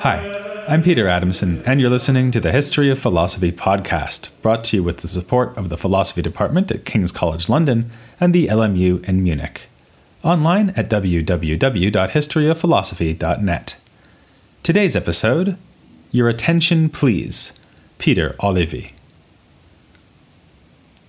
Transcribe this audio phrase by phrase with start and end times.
[0.00, 4.78] Hi, I'm Peter Adamson, and you're listening to the History of Philosophy podcast, brought to
[4.78, 7.88] you with the support of the Philosophy Department at King's College London
[8.18, 9.68] and the LMU in Munich.
[10.22, 13.80] Online at www.historyofphilosophy.net.
[14.62, 15.56] Today's episode
[16.12, 17.58] Your Attention Please,
[17.96, 18.92] Peter Olivi.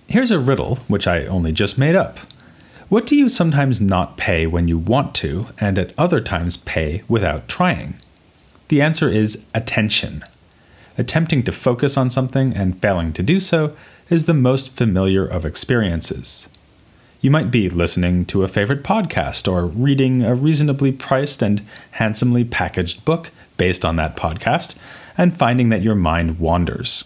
[0.08, 2.20] Here's a riddle which I only just made up.
[2.88, 7.02] What do you sometimes not pay when you want to, and at other times pay
[7.06, 7.96] without trying?
[8.68, 10.24] The answer is attention.
[10.96, 13.76] Attempting to focus on something and failing to do so
[14.08, 16.48] is the most familiar of experiences.
[17.22, 22.42] You might be listening to a favorite podcast or reading a reasonably priced and handsomely
[22.42, 24.76] packaged book based on that podcast
[25.16, 27.04] and finding that your mind wanders.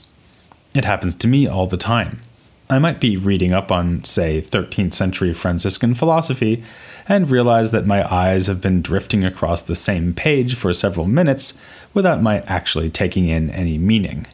[0.73, 2.23] It happens to me all the time.
[2.71, 6.65] I might be reading up on, say, 13th century Franciscan philosophy
[7.07, 11.63] and realize that my eyes have been drifting across the same page for several minutes
[11.93, 14.27] without my actually taking in any meaning.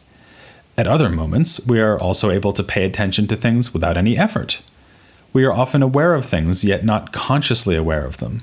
[0.79, 4.63] At other moments, we are also able to pay attention to things without any effort.
[5.33, 8.43] We are often aware of things, yet not consciously aware of them.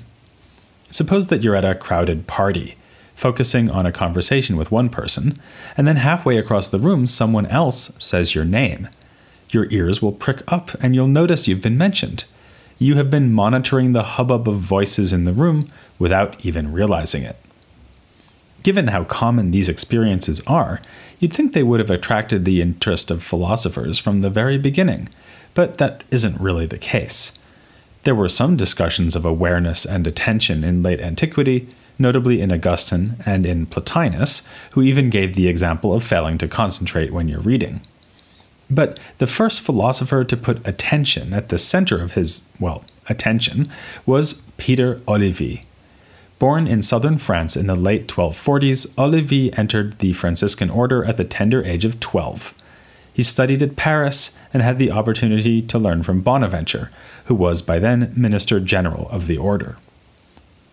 [0.90, 2.76] Suppose that you're at a crowded party,
[3.14, 5.38] focusing on a conversation with one person,
[5.76, 8.88] and then halfway across the room, someone else says your name
[9.52, 12.24] your ears will prick up and you'll notice you've been mentioned.
[12.78, 15.68] You have been monitoring the hubbub of voices in the room
[15.98, 17.36] without even realizing it.
[18.62, 20.80] Given how common these experiences are,
[21.18, 25.08] you'd think they would have attracted the interest of philosophers from the very beginning,
[25.54, 27.38] but that isn't really the case.
[28.04, 33.44] There were some discussions of awareness and attention in late antiquity, notably in Augustine and
[33.44, 37.82] in Plotinus, who even gave the example of failing to concentrate when you're reading.
[38.70, 43.70] But the first philosopher to put attention at the center of his, well, attention
[44.06, 45.64] was Peter Olivi.
[46.38, 51.24] Born in southern France in the late 1240s, Olivi entered the Franciscan order at the
[51.24, 52.54] tender age of 12.
[53.12, 56.90] He studied at Paris and had the opportunity to learn from Bonaventure,
[57.26, 59.76] who was by then Minister General of the order.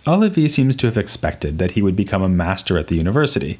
[0.07, 3.59] Olivi seems to have expected that he would become a master at the university,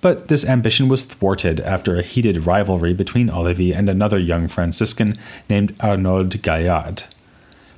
[0.00, 5.16] but this ambition was thwarted after a heated rivalry between Olivi and another young Franciscan
[5.48, 7.04] named Arnauld Gaillard.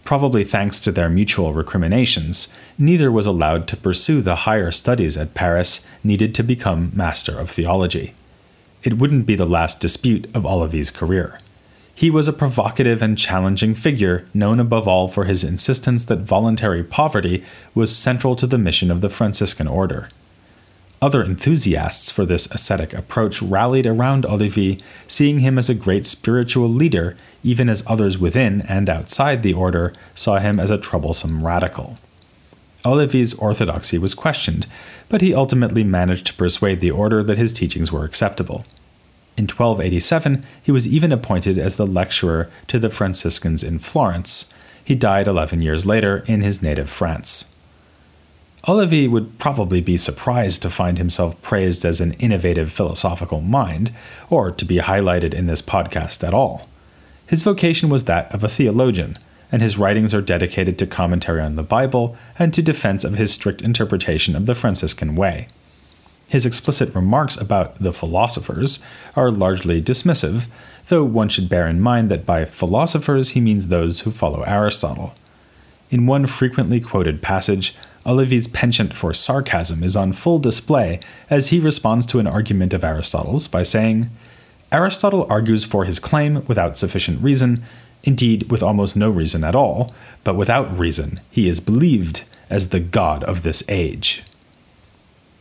[0.02, 5.34] Probably thanks to their mutual recriminations, neither was allowed to pursue the higher studies at
[5.34, 8.14] Paris needed to become Master of Theology.
[8.86, 11.40] It wouldn't be the last dispute of Olivi's career.
[11.92, 16.84] He was a provocative and challenging figure, known above all for his insistence that voluntary
[16.84, 17.42] poverty
[17.74, 20.08] was central to the mission of the Franciscan order.
[21.02, 26.68] Other enthusiasts for this ascetic approach rallied around Olivi, seeing him as a great spiritual
[26.68, 31.98] leader, even as others within and outside the order saw him as a troublesome radical.
[32.84, 34.68] Olivi's orthodoxy was questioned,
[35.08, 38.64] but he ultimately managed to persuade the order that his teachings were acceptable.
[39.36, 44.54] In 1287, he was even appointed as the lecturer to the Franciscans in Florence.
[44.82, 47.54] He died 11 years later in his native France.
[48.68, 53.92] Olivi would probably be surprised to find himself praised as an innovative philosophical mind,
[54.28, 56.68] or to be highlighted in this podcast at all.
[57.26, 59.18] His vocation was that of a theologian,
[59.52, 63.32] and his writings are dedicated to commentary on the Bible and to defense of his
[63.32, 65.48] strict interpretation of the Franciscan way.
[66.28, 68.82] His explicit remarks about the philosophers
[69.14, 70.46] are largely dismissive,
[70.88, 75.14] though one should bear in mind that by philosophers he means those who follow Aristotle.
[75.90, 81.00] In one frequently quoted passage, Olivi's penchant for sarcasm is on full display
[81.30, 84.10] as he responds to an argument of Aristotle's by saying,
[84.72, 87.62] Aristotle argues for his claim without sufficient reason,
[88.02, 89.94] indeed, with almost no reason at all,
[90.24, 94.24] but without reason he is believed as the god of this age.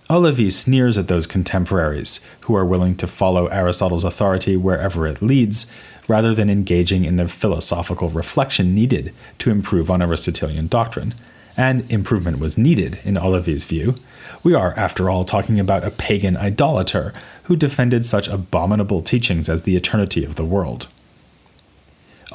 [0.09, 5.73] Olivi sneers at those contemporaries who are willing to follow Aristotle's authority wherever it leads,
[6.07, 11.15] rather than engaging in the philosophical reflection needed to improve on Aristotelian doctrine,
[11.57, 13.95] and improvement was needed in Olivi's view.
[14.43, 17.11] We are, after all, talking about a pagan idolater
[17.43, 20.87] who defended such abominable teachings as the eternity of the world.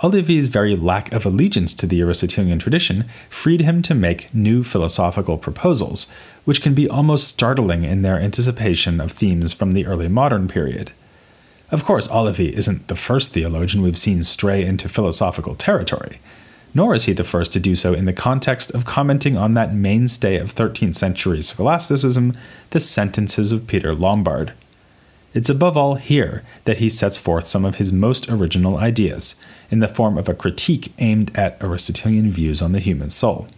[0.03, 5.37] Olivi's very lack of allegiance to the Aristotelian tradition freed him to make new philosophical
[5.37, 6.13] proposals,
[6.45, 10.91] which can be almost startling in their anticipation of themes from the early modern period.
[11.71, 16.19] Of course, Olivi isn't the first theologian we've seen stray into philosophical territory.
[16.75, 19.75] nor is he the first to do so in the context of commenting on that
[19.75, 22.33] mainstay of 13th century scholasticism,
[22.71, 24.53] the sentences of Peter Lombard.
[25.35, 29.79] It's above all here that he sets forth some of his most original ideas, in
[29.79, 33.49] the form of a critique aimed at Aristotelian views on the human soul.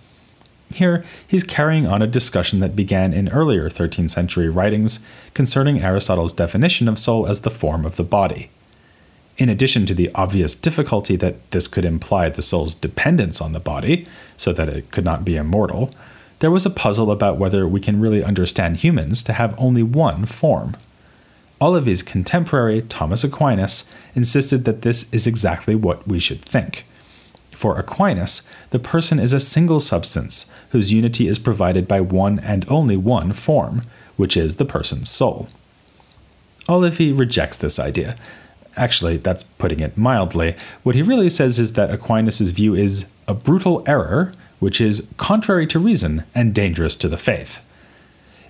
[0.73, 6.33] Here, he's carrying on a discussion that began in earlier 13th century writings concerning Aristotle's
[6.33, 8.51] definition of soul as the form of the body.
[9.39, 13.61] In addition to the obvious difficulty that this could imply the soul's dependence on the
[13.61, 15.91] body, so that it could not be immortal,
[16.41, 20.27] there was a puzzle about whether we can really understand humans to have only one
[20.27, 20.77] form.
[21.61, 26.85] Olivi's contemporary, Thomas Aquinas, insisted that this is exactly what we should think.
[27.53, 32.65] For Aquinas, the person is a single substance whose unity is provided by one and
[32.69, 33.83] only one form,
[34.17, 35.49] which is the person's soul.
[36.69, 38.17] Olivi rejects this idea,
[38.77, 40.55] Actually, that's putting it mildly.
[40.83, 45.67] What he really says is that Aquinas' view is a brutal error, which is contrary
[45.69, 47.65] to reason and dangerous to the faith.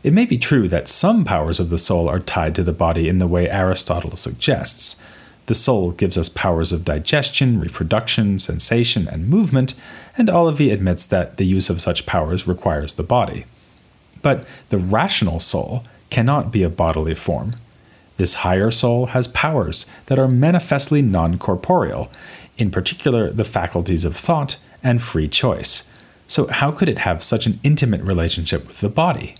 [0.04, 3.08] It may be true that some powers of the soul are tied to the body
[3.08, 5.02] in the way Aristotle suggests.
[5.46, 9.74] The soul gives us powers of digestion, reproduction, sensation, and movement,
[10.16, 13.44] and Olivi admits that the use of such powers requires the body.
[14.22, 17.56] But the rational soul cannot be a bodily form.
[18.18, 22.10] This higher soul has powers that are manifestly non corporeal,
[22.56, 25.90] in particular the faculties of thought and free choice.
[26.28, 29.34] So, how could it have such an intimate relationship with the body?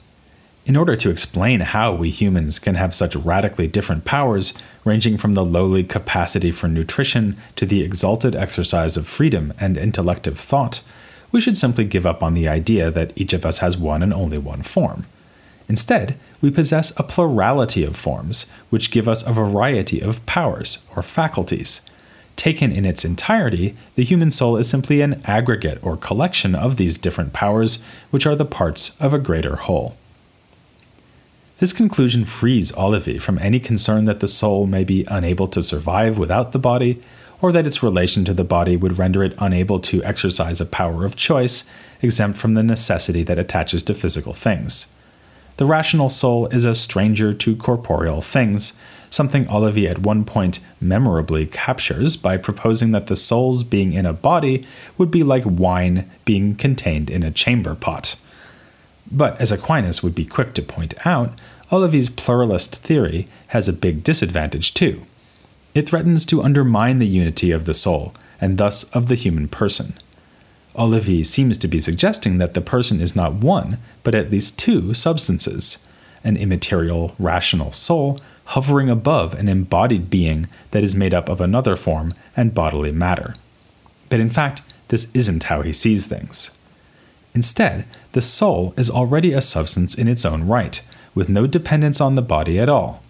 [0.65, 4.55] In order to explain how we humans can have such radically different powers,
[4.85, 10.39] ranging from the lowly capacity for nutrition to the exalted exercise of freedom and intellective
[10.39, 10.83] thought,
[11.33, 14.15] we should simply give up on the idea that each of us has one and
[14.15, 15.05] only one form.
[15.69, 21.03] Instead, we possess a plurality of forms, which give us a variety of powers or
[21.03, 21.81] faculties.
[22.37, 26.99] Taken in its entirety, the human soul is simply an aggregate or collection of these
[26.99, 29.97] different powers, which are the parts of a greater whole.
[31.63, 36.19] This conclusion frees Olivi from any concern that the soul may be unable to survive
[36.19, 37.01] without the body,
[37.41, 41.05] or that its relation to the body would render it unable to exercise a power
[41.05, 41.71] of choice,
[42.03, 44.97] exempt from the necessity that attaches to physical things
[45.59, 48.81] the rational soul is a stranger to corporeal things,
[49.11, 54.13] something Olivi at one point memorably captures by proposing that the soul's being in a
[54.13, 54.67] body
[54.97, 58.17] would be like wine being contained in a chamber pot.
[59.13, 64.03] But as Aquinas would be quick to point out, Olivi's pluralist theory has a big
[64.03, 65.03] disadvantage too.
[65.75, 69.95] It threatens to undermine the unity of the soul, and thus of the human person.
[70.77, 74.95] Olivi seems to be suggesting that the person is not one, but at least two
[74.95, 75.89] substances
[76.25, 78.17] an immaterial, rational soul
[78.47, 83.35] hovering above an embodied being that is made up of another form and bodily matter.
[84.09, 86.57] But in fact, this isn't how he sees things.
[87.35, 92.15] Instead, the soul is already a substance in its own right, with no dependence on
[92.15, 93.03] the body at all.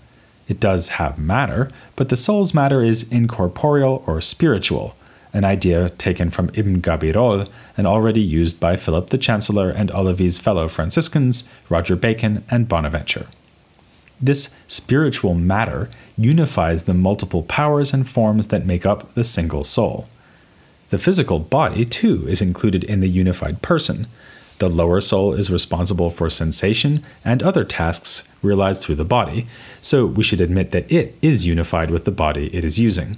[0.48, 4.94] It does have matter, but the soul's matter is incorporeal or spiritual,
[5.32, 10.38] an idea taken from Ibn Gabirol and already used by Philip the Chancellor and Olivi's
[10.38, 13.26] fellow Franciscans, Roger Bacon and Bonaventure.
[14.20, 20.06] This spiritual matter unifies the multiple powers and forms that make up the single soul.
[20.92, 24.08] The physical body, too, is included in the unified person.
[24.58, 29.46] The lower soul is responsible for sensation and other tasks realized through the body,
[29.80, 33.16] so we should admit that it is unified with the body it is using.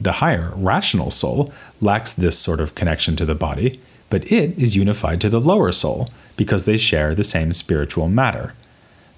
[0.00, 4.76] The higher, rational soul lacks this sort of connection to the body, but it is
[4.76, 8.54] unified to the lower soul because they share the same spiritual matter.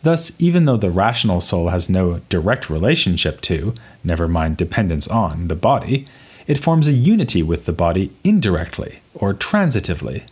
[0.02, 5.48] Thus, even though the rational soul has no direct relationship to, never mind dependence on,
[5.48, 6.06] the body,
[6.46, 10.22] it forms a unity with the body indirectly or transitively.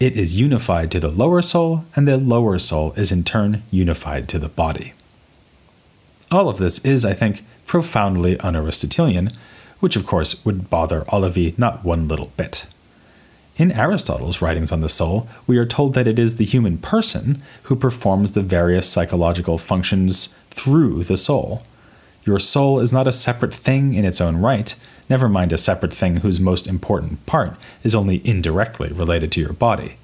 [0.00, 4.28] It is unified to the lower soul, and the lower soul is in turn unified
[4.30, 4.94] to the body.
[6.30, 9.30] All of this is, I think, profoundly un Aristotelian,
[9.80, 12.66] which of course would bother Olivi not one little bit.
[13.56, 17.42] In Aristotle's writings on the soul, we are told that it is the human person
[17.64, 21.62] who performs the various psychological functions through the soul.
[22.24, 24.74] Your soul is not a separate thing in its own right,
[25.08, 29.52] never mind a separate thing whose most important part is only indirectly related to your
[29.52, 29.96] body.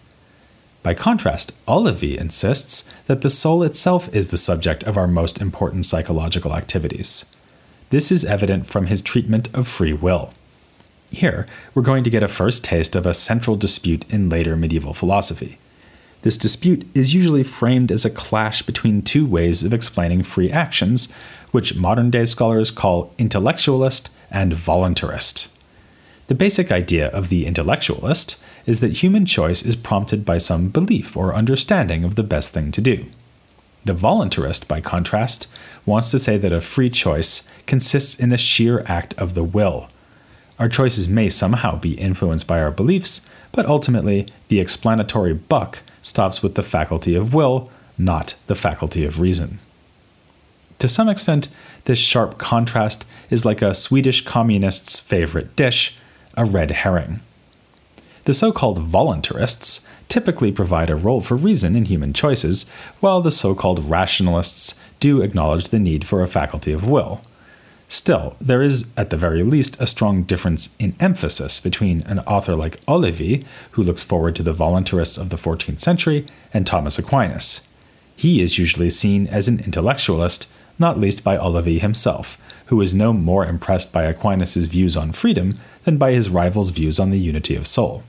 [0.83, 5.87] By contrast, Olivi insists that the soul itself is the subject of our most important
[5.87, 7.35] psychological activities.
[7.91, 10.33] This is evident from his treatment of free will.
[11.11, 14.93] Here, we're going to get a first taste of a central dispute in later medieval
[14.93, 15.59] philosophy.
[16.23, 21.13] This dispute is usually framed as a clash between two ways of explaining free actions,
[21.51, 25.55] which modern day scholars call intellectualist and voluntarist.
[26.29, 31.17] The basic idea of the intellectualist is that human choice is prompted by some belief
[31.17, 33.07] or understanding of the best thing to do.
[33.85, 35.51] The voluntarist, by contrast,
[35.87, 39.89] wants to say that a free choice consists in a sheer act of the will.
[40.59, 46.43] Our choices may somehow be influenced by our beliefs, but ultimately, the explanatory buck stops
[46.43, 49.61] with the faculty of will, not the faculty of reason.
[50.79, 51.49] To some extent,
[51.85, 55.97] this sharp contrast is like a Swedish communist's favorite dish,
[56.37, 57.21] a red herring.
[58.25, 62.71] The so called voluntarists typically provide a role for reason in human choices,
[63.01, 67.23] while the so called rationalists do acknowledge the need for a faculty of will.
[67.89, 72.55] Still, there is, at the very least, a strong difference in emphasis between an author
[72.55, 77.67] like Olivi, who looks forward to the voluntarists of the 14th century, and Thomas Aquinas.
[78.15, 83.13] He is usually seen as an intellectualist, not least by Olivi himself, who is no
[83.13, 87.57] more impressed by Aquinas' views on freedom than by his rival's views on the unity
[87.57, 88.03] of soul.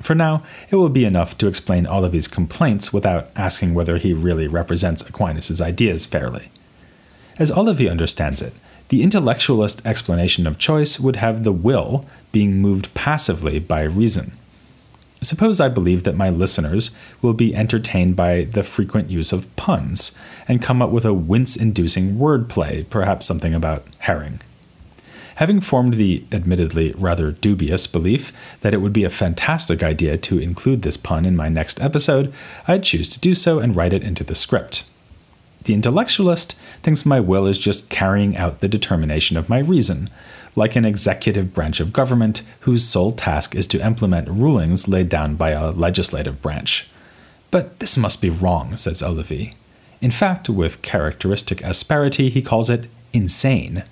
[0.00, 4.48] For now, it will be enough to explain Olivi's complaints without asking whether he really
[4.48, 6.50] represents Aquinas' ideas fairly.
[7.38, 8.52] As Olivi understands it,
[8.88, 14.32] the intellectualist explanation of choice would have the will being moved passively by reason.
[15.22, 20.18] Suppose I believe that my listeners will be entertained by the frequent use of puns
[20.48, 24.40] and come up with a wince inducing wordplay, perhaps something about herring.
[25.36, 30.38] Having formed the admittedly rather dubious belief that it would be a fantastic idea to
[30.38, 32.32] include this pun in my next episode,
[32.66, 34.90] I'd choose to do so and write it into the script.
[35.64, 40.10] The intellectualist thinks my will is just carrying out the determination of my reason,
[40.54, 45.34] like an executive branch of government whose sole task is to implement rulings laid down
[45.34, 46.90] by a legislative branch.
[47.50, 49.54] But this must be wrong, says Olivi.
[50.00, 53.84] In fact, with characteristic asperity, he calls it insane.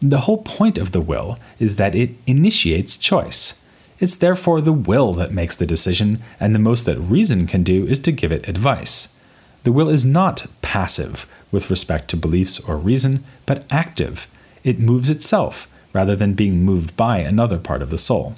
[0.00, 3.62] The whole point of the will is that it initiates choice.
[4.00, 7.86] It's therefore the will that makes the decision, and the most that reason can do
[7.86, 9.18] is to give it advice.
[9.62, 14.26] The will is not passive with respect to beliefs or reason, but active.
[14.62, 18.34] It moves itself rather than being moved by another part of the soul.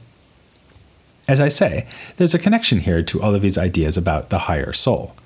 [1.26, 5.16] As I say, there's a connection here to Olivi's ideas about the higher soul.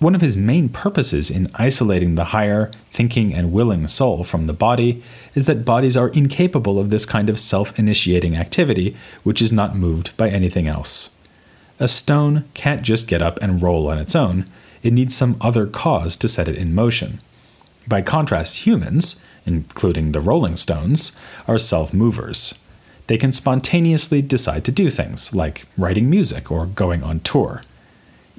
[0.00, 4.54] One of his main purposes in isolating the higher, thinking, and willing soul from the
[4.54, 5.02] body
[5.34, 9.76] is that bodies are incapable of this kind of self initiating activity, which is not
[9.76, 11.16] moved by anything else.
[11.78, 14.46] A stone can't just get up and roll on its own,
[14.82, 17.20] it needs some other cause to set it in motion.
[17.86, 22.62] By contrast, humans, including the rolling stones, are self movers.
[23.06, 27.62] They can spontaneously decide to do things, like writing music or going on tour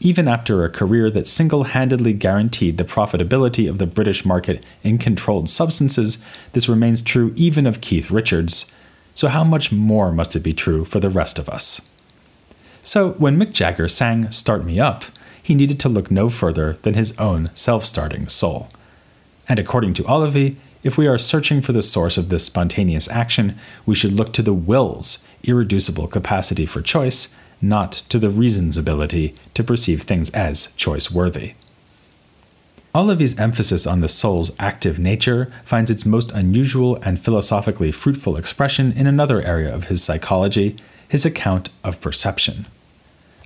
[0.01, 4.97] even after a career that single handedly guaranteed the profitability of the British market in
[4.97, 8.73] controlled substances, this remains true even of Keith Richards.
[9.13, 11.89] So, how much more must it be true for the rest of us?
[12.81, 15.05] So, when Mick Jagger sang Start Me Up,
[15.41, 18.69] he needed to look no further than his own self starting soul.
[19.47, 23.57] And according to Olivi, if we are searching for the source of this spontaneous action,
[23.85, 29.35] we should look to the will's irreducible capacity for choice not to the reason's ability
[29.53, 31.53] to perceive things as choice worthy.
[32.93, 38.91] Olivi's emphasis on the soul's active nature finds its most unusual and philosophically fruitful expression
[38.91, 40.75] in another area of his psychology,
[41.07, 42.65] his account of perception.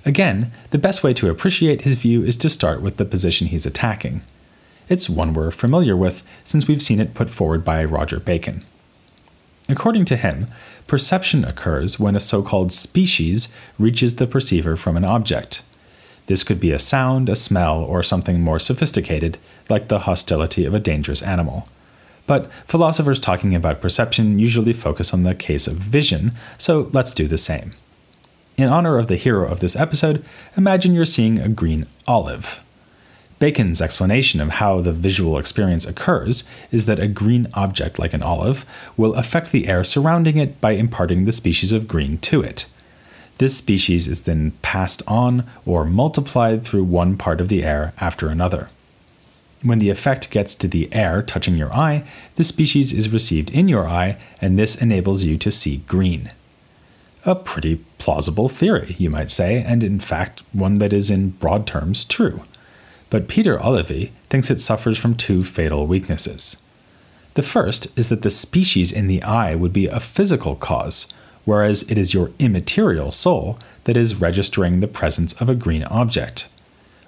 [0.04, 3.66] Again, the best way to appreciate his view is to start with the position he's
[3.66, 4.22] attacking.
[4.88, 8.64] It's one we're familiar with since we've seen it put forward by Roger Bacon.
[9.68, 10.46] According to him,
[10.86, 15.62] perception occurs when a so called species reaches the perceiver from an object.
[16.26, 19.38] This could be a sound, a smell, or something more sophisticated,
[19.68, 21.68] like the hostility of a dangerous animal.
[22.26, 27.26] But philosophers talking about perception usually focus on the case of vision, so let's do
[27.26, 27.72] the same.
[28.56, 30.24] In honor of the hero of this episode,
[30.56, 32.60] imagine you're seeing a green olive.
[33.38, 38.22] Bacon's explanation of how the visual experience occurs is that a green object like an
[38.22, 38.64] olive
[38.96, 42.66] will affect the air surrounding it by imparting the species of green to it.
[43.36, 48.28] This species is then passed on or multiplied through one part of the air after
[48.28, 48.70] another.
[49.62, 52.04] When the effect gets to the air touching your eye,
[52.36, 56.30] the species is received in your eye, and this enables you to see green.
[57.26, 61.66] A pretty plausible theory, you might say, and in fact, one that is in broad
[61.66, 62.42] terms true
[63.10, 66.66] but Peter Olivi thinks it suffers from two fatal weaknesses.
[67.34, 71.12] The first is that the species in the eye would be a physical cause,
[71.44, 76.48] whereas it is your immaterial soul that is registering the presence of a green object.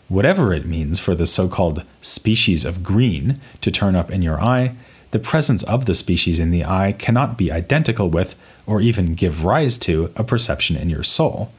[0.08, 4.40] Whatever it means for the so called species of green to turn up in your
[4.40, 4.74] eye,
[5.10, 8.34] the presence of the species in the eye cannot be identical with,
[8.66, 11.50] or even give rise to, a perception in your soul.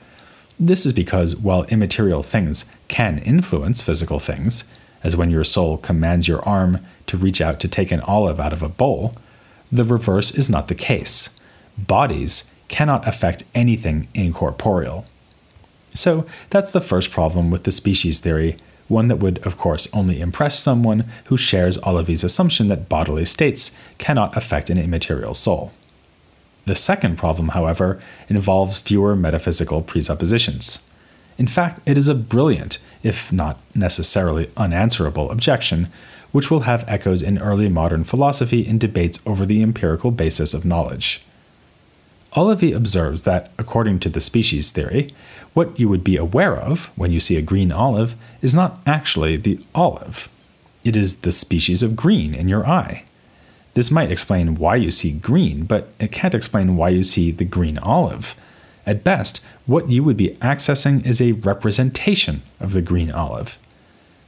[0.59, 4.69] This is because while immaterial things can influence physical things,
[5.03, 8.51] as when your soul commands your arm to reach out to take an olive out
[8.51, 9.15] of a bowl,
[9.71, 11.39] the reverse is not the case.
[11.77, 15.05] Bodies cannot affect anything incorporeal.
[15.93, 18.57] So that's the first problem with the species theory,
[18.89, 23.79] one that would, of course, only impress someone who shares Olivi's assumption that bodily states
[23.97, 25.71] cannot affect an immaterial soul.
[26.65, 30.89] The second problem, however, involves fewer metaphysical presuppositions.
[31.37, 35.87] In fact, it is a brilliant, if not necessarily unanswerable, objection,
[36.31, 40.65] which will have echoes in early modern philosophy in debates over the empirical basis of
[40.65, 41.25] knowledge.
[42.37, 45.13] Olivi observes that, according to the species theory,
[45.53, 49.35] what you would be aware of when you see a green olive is not actually
[49.35, 50.29] the olive.
[50.83, 53.03] It is the species of green in your eye.
[53.73, 57.45] This might explain why you see green, but it can't explain why you see the
[57.45, 58.35] green olive.
[58.85, 63.57] At best, what you would be accessing is a representation of the green olive.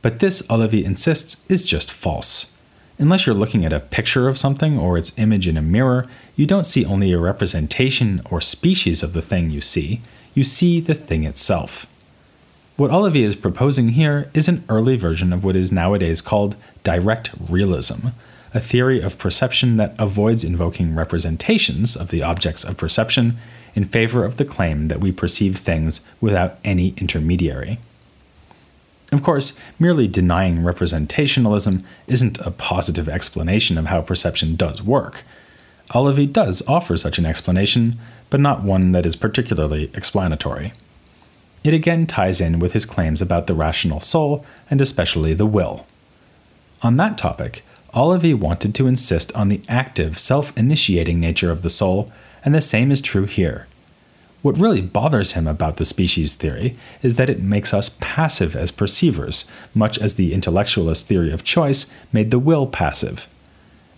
[0.01, 2.57] But this, Olivi insists, is just false.
[3.00, 6.45] Unless you're looking at a picture of something or its image in a mirror, you
[6.45, 10.01] don't see only a representation or species of the thing you see,
[10.36, 11.88] you see the thing itself.
[12.77, 17.31] What Olivi is proposing here is an early version of what is nowadays called direct
[17.50, 18.10] realism,
[18.53, 23.38] a theory of perception that avoids invoking representations of the objects of perception
[23.75, 27.79] in favor of the claim that we perceive things without any intermediary.
[29.12, 35.24] Of course, merely denying representationalism isn't a positive explanation of how perception does work.
[35.93, 37.98] Olivi does offer such an explanation,
[38.29, 40.72] but not one that is particularly explanatory.
[41.63, 45.86] It again ties in with his claims about the rational soul, and especially the will.
[46.81, 51.69] On that topic, Olivi wanted to insist on the active, self initiating nature of the
[51.69, 52.12] soul,
[52.43, 53.67] and the same is true here.
[54.41, 58.71] What really bothers him about the species theory is that it makes us passive as
[58.71, 63.27] perceivers, much as the intellectualist theory of choice made the will passive.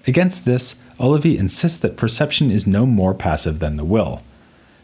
[0.05, 4.21] Against this, Olivi insists that perception is no more passive than the will.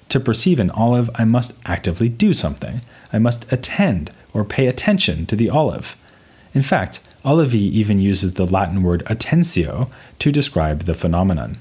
[0.10, 2.82] To perceive an olive, I must actively do something.
[3.12, 5.98] I must attend or pay attention to the olive.
[6.54, 11.58] In fact, Olivi even uses the Latin word attentio to describe the phenomenon.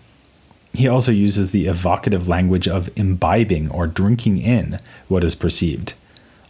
[0.72, 5.94] He also uses the evocative language of imbibing or drinking in what is perceived.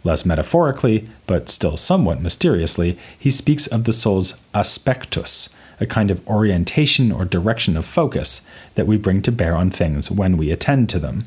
[0.03, 6.25] Less metaphorically, but still somewhat mysteriously, he speaks of the soul's aspectus, a kind of
[6.27, 10.89] orientation or direction of focus that we bring to bear on things when we attend
[10.89, 11.25] to them.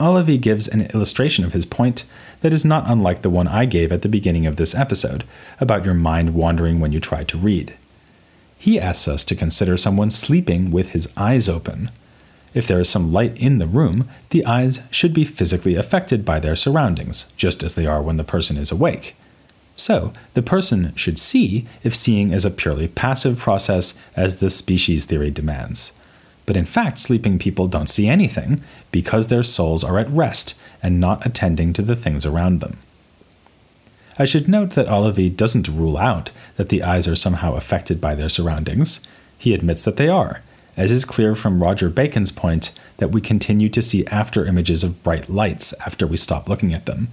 [0.00, 3.92] Olivi gives an illustration of his point that is not unlike the one I gave
[3.92, 5.24] at the beginning of this episode
[5.60, 7.74] about your mind wandering when you try to read.
[8.58, 11.90] He asks us to consider someone sleeping with his eyes open.
[12.54, 16.40] If there is some light in the room, the eyes should be physically affected by
[16.40, 19.14] their surroundings, just as they are when the person is awake.
[19.76, 25.06] So, the person should see if seeing is a purely passive process, as the species
[25.06, 25.98] theory demands.
[26.48, 30.98] But in fact, sleeping people don't see anything because their souls are at rest and
[30.98, 32.78] not attending to the things around them.
[34.18, 38.14] I should note that Olivi doesn't rule out that the eyes are somehow affected by
[38.14, 39.06] their surroundings.
[39.36, 40.40] He admits that they are,
[40.74, 45.04] as is clear from Roger Bacon's point that we continue to see after images of
[45.04, 47.08] bright lights after we stop looking at them.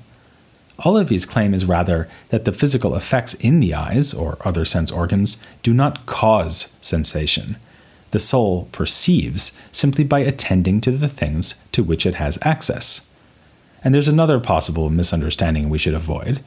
[0.85, 5.43] Olivi's claim is rather that the physical effects in the eyes, or other sense organs,
[5.61, 7.57] do not cause sensation.
[8.15, 13.10] The soul perceives simply by attending to the things to which it has access.
[13.84, 16.39] And there's another possible misunderstanding we should avoid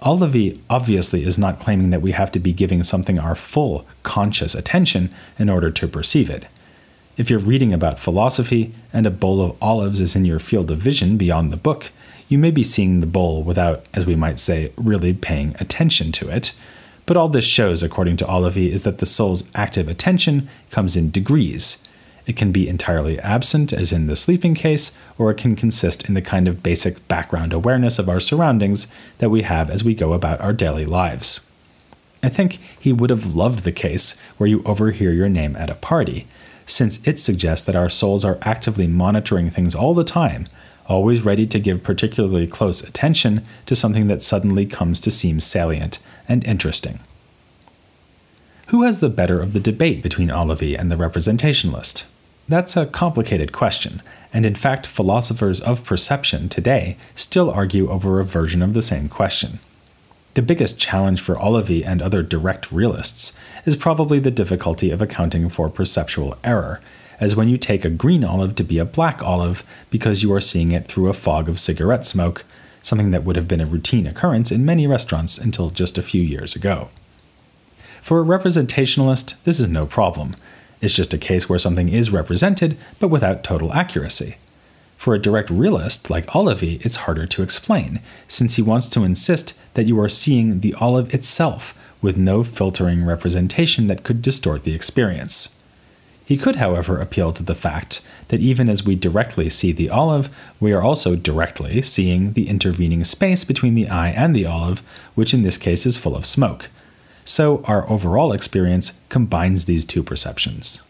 [0.00, 4.54] Olivi obviously is not claiming that we have to be giving something our full conscious
[4.54, 6.46] attention in order to perceive it.
[7.16, 10.78] If you're reading about philosophy and a bowl of olives is in your field of
[10.78, 11.90] vision beyond the book,
[12.28, 16.28] you may be seeing the bowl without, as we might say, really paying attention to
[16.28, 16.54] it.
[17.08, 21.10] But all this shows, according to Olivi, is that the soul's active attention comes in
[21.10, 21.82] degrees.
[22.26, 26.12] It can be entirely absent, as in the sleeping case, or it can consist in
[26.12, 30.12] the kind of basic background awareness of our surroundings that we have as we go
[30.12, 31.50] about our daily lives.
[32.22, 35.76] I think he would have loved the case where you overhear your name at a
[35.76, 36.26] party,
[36.66, 40.46] since it suggests that our souls are actively monitoring things all the time,
[40.84, 46.00] always ready to give particularly close attention to something that suddenly comes to seem salient
[46.28, 47.00] and interesting.
[48.68, 52.06] Who has the better of the debate between Olivi and the representationalist?
[52.48, 58.24] That's a complicated question, and in fact, philosophers of perception today still argue over a
[58.24, 59.58] version of the same question.
[60.34, 65.48] The biggest challenge for Olivi and other direct realists is probably the difficulty of accounting
[65.48, 66.80] for perceptual error,
[67.20, 70.40] as when you take a green olive to be a black olive because you are
[70.40, 72.44] seeing it through a fog of cigarette smoke,
[72.82, 76.22] something that would have been a routine occurrence in many restaurants until just a few
[76.22, 76.88] years ago.
[78.02, 80.36] For a representationalist, this is no problem.
[80.80, 84.36] It's just a case where something is represented, but without total accuracy.
[84.96, 89.60] For a direct realist like Olivi, it's harder to explain, since he wants to insist
[89.74, 94.74] that you are seeing the olive itself with no filtering representation that could distort the
[94.74, 95.57] experience.
[96.28, 100.28] He could, however, appeal to the fact that even as we directly see the olive,
[100.60, 104.82] we are also directly seeing the intervening space between the eye and the olive,
[105.14, 106.68] which in this case is full of smoke.
[107.24, 110.82] So our overall experience combines these two perceptions.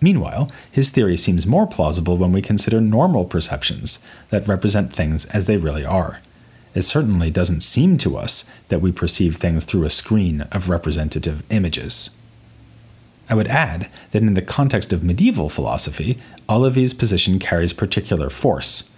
[0.00, 5.46] Meanwhile, his theory seems more plausible when we consider normal perceptions that represent things as
[5.46, 6.20] they really are.
[6.76, 11.42] It certainly doesn't seem to us that we perceive things through a screen of representative
[11.50, 12.16] images.
[13.30, 18.94] I would add that in the context of medieval philosophy, Olivi's position carries particular force.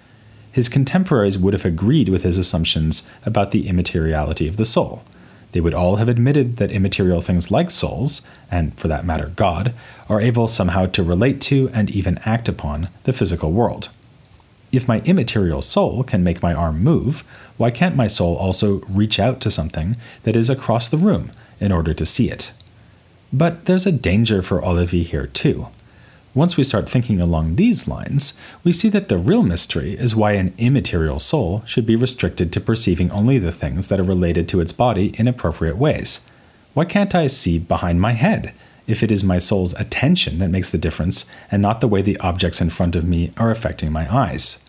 [0.51, 5.05] His contemporaries would have agreed with his assumptions about the immateriality of the soul.
[5.53, 9.75] They would all have admitted that immaterial things like souls, and for that matter, God,
[10.09, 13.91] are able somehow to relate to and even act upon the physical world.
[14.73, 17.23] If my immaterial soul can make my arm move,
[17.59, 21.71] why can't my soul also reach out to something that is across the room in
[21.71, 22.55] order to see it?
[23.33, 25.69] But there's a danger for Olivi here too.
[26.35, 30.33] Once we start thinking along these lines, we see that the real mystery is why
[30.33, 34.61] an immaterial soul should be restricted to perceiving only the things that are related to
[34.61, 36.27] its body in appropriate ways.
[36.73, 38.55] Why can't I see behind my head
[38.87, 42.19] if it is my soul's attention that makes the difference and not the way the
[42.19, 44.67] objects in front of me are affecting my eyes?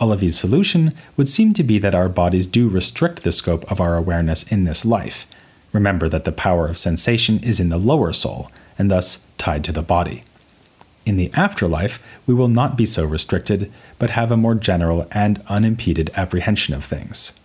[0.00, 3.96] Olivi's solution would seem to be that our bodies do restrict the scope of our
[3.96, 5.26] awareness in this life.
[5.74, 9.72] Remember that the power of sensation is in the lower soul, and thus tied to
[9.72, 10.22] the body.
[11.04, 15.42] In the afterlife, we will not be so restricted, but have a more general and
[15.48, 17.38] unimpeded apprehension of things.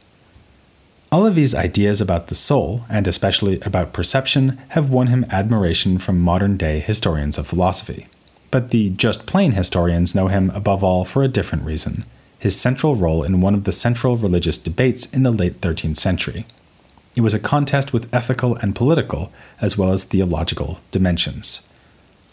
[1.11, 5.97] All of these ideas about the soul, and especially about perception, have won him admiration
[5.97, 8.07] from modern day historians of philosophy.
[8.51, 12.05] But the just plain historians know him above all for a different reason
[12.39, 16.45] his central role in one of the central religious debates in the late 13th century.
[17.15, 21.67] It was a contest with ethical and political, as well as theological, dimensions.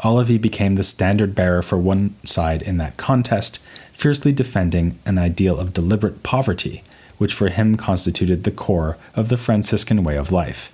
[0.04, 5.58] Olivi became the standard bearer for one side in that contest, fiercely defending an ideal
[5.58, 6.84] of deliberate poverty,
[7.18, 10.70] which for him constituted the core of the Franciscan way of life.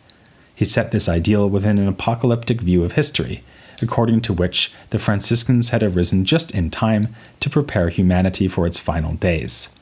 [0.54, 3.44] He set this ideal within an apocalyptic view of history,
[3.80, 8.78] according to which the Franciscans had arisen just in time to prepare humanity for its
[8.78, 9.74] final days.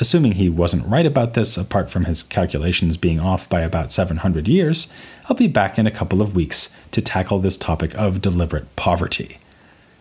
[0.00, 4.48] Assuming he wasn't right about this, apart from his calculations being off by about 700
[4.48, 4.92] years,
[5.28, 9.38] I'll be back in a couple of weeks to tackle this topic of deliberate poverty.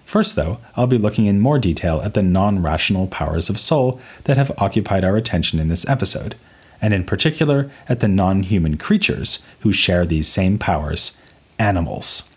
[0.06, 4.02] First, though, I'll be looking in more detail at the non rational powers of soul
[4.24, 6.36] that have occupied our attention in this episode,
[6.82, 11.22] and in particular at the non human creatures who share these same powers
[11.60, 12.34] animals.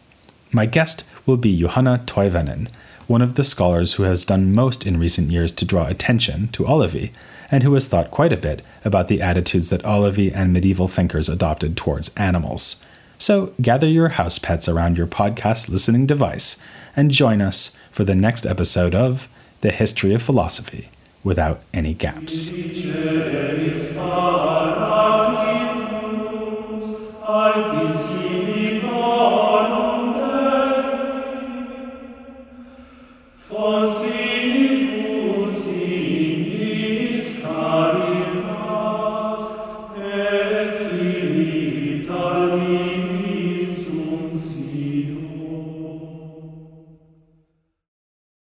[0.53, 2.69] My guest will be Juhana Toivanen,
[3.07, 6.67] one of the scholars who has done most in recent years to draw attention to
[6.67, 7.13] Olivi
[7.51, 11.29] and who has thought quite a bit about the attitudes that Olivi and medieval thinkers
[11.29, 12.85] adopted towards animals.
[13.19, 16.63] So gather your house pets around your podcast listening device
[16.95, 19.29] and join us for the next episode of
[19.61, 20.91] The History of Philosophy
[21.25, 22.51] without any gaps.